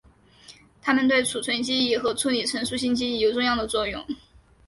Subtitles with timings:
[0.81, 4.03] 它们对储存记忆和处理陈述性记忆有重要的作用。